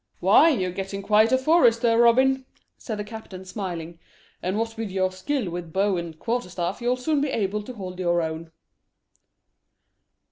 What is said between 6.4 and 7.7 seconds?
staff you'll soon be able